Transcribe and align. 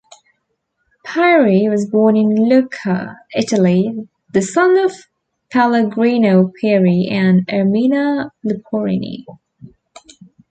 Pieri 1.05 1.67
was 1.69 1.85
born 1.87 2.17
in 2.17 2.49
Lucca, 2.49 3.19
Italy, 3.35 4.09
the 4.33 4.41
son 4.41 4.75
of 4.79 4.93
Pellegrino 5.51 6.51
Pieri 6.59 7.07
and 7.11 7.45
Ermina 7.45 8.31
Luporini. 8.43 9.25